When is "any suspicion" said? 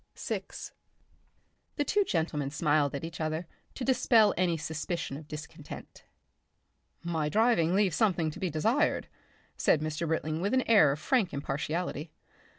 4.35-5.15